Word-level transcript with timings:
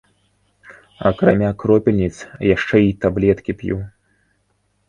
Акрамя 1.09 1.51
кропельніц 1.63 2.17
яшчэ 2.55 2.77
і 2.87 2.91
таблеткі 3.07 3.51
п'ю. 3.61 3.77